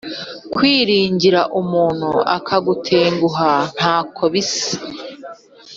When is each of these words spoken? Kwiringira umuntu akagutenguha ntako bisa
Kwiringira 0.53 1.41
umuntu 1.61 2.09
akagutenguha 2.37 3.49
ntako 3.75 4.23
bisa 4.33 4.73